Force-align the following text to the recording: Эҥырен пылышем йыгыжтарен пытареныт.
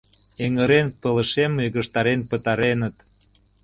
Эҥырен 0.45 0.87
пылышем 1.01 1.53
йыгыжтарен 1.63 2.19
пытареныт. 2.29 2.95